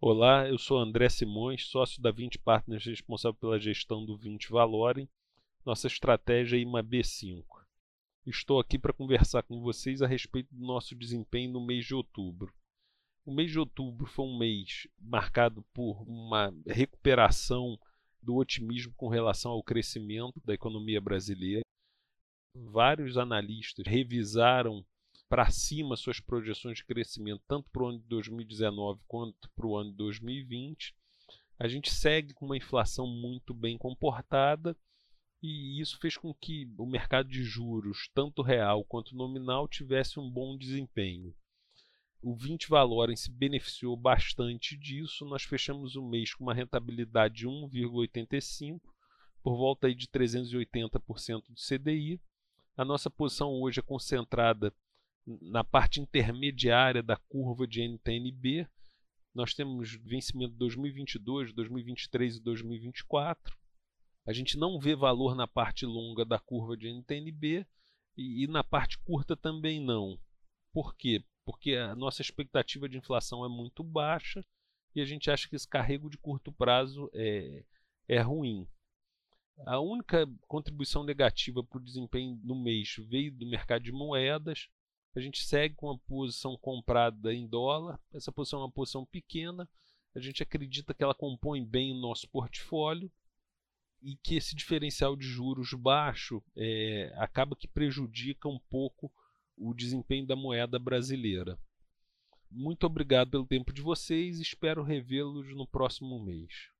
[0.00, 5.08] Olá, eu sou André Simões, sócio da 20 Partners responsável pela gestão do 20 Valorem.
[5.66, 7.44] Nossa estratégia é IMA B5.
[8.24, 12.54] Estou aqui para conversar com vocês a respeito do nosso desempenho no mês de outubro.
[13.26, 17.76] O mês de outubro foi um mês marcado por uma recuperação
[18.22, 21.62] do otimismo com relação ao crescimento da economia brasileira.
[22.54, 24.86] Vários analistas revisaram
[25.28, 29.76] para cima suas projeções de crescimento, tanto para o ano de 2019 quanto para o
[29.76, 30.94] ano de 2020.
[31.58, 34.76] A gente segue com uma inflação muito bem comportada
[35.42, 40.28] e isso fez com que o mercado de juros, tanto real quanto nominal, tivesse um
[40.28, 41.34] bom desempenho.
[42.20, 45.24] O 20 Valorem se beneficiou bastante disso.
[45.24, 48.80] Nós fechamos o mês com uma rentabilidade de 1,85,
[49.40, 52.20] por volta aí de 380% do CDI.
[52.76, 54.74] A nossa posição hoje é concentrada
[55.42, 58.66] na parte intermediária da curva de NTNB,
[59.34, 63.56] nós temos vencimento 2022, 2023 e 2024.
[64.26, 67.66] A gente não vê valor na parte longa da curva de NTNB
[68.16, 70.18] e, e na parte curta também não.
[70.72, 71.22] Por quê?
[71.44, 74.44] Porque a nossa expectativa de inflação é muito baixa
[74.94, 77.64] e a gente acha que esse carrego de curto prazo é,
[78.08, 78.66] é ruim.
[79.66, 84.68] A única contribuição negativa para o desempenho no mês veio do mercado de moedas.
[85.18, 87.98] A gente segue com a posição comprada em dólar.
[88.14, 89.68] Essa posição é uma posição pequena.
[90.14, 93.10] A gente acredita que ela compõe bem o nosso portfólio
[94.00, 99.12] e que esse diferencial de juros baixo é, acaba que prejudica um pouco
[99.56, 101.58] o desempenho da moeda brasileira.
[102.48, 104.38] Muito obrigado pelo tempo de vocês.
[104.38, 106.70] Espero revê-los no próximo mês.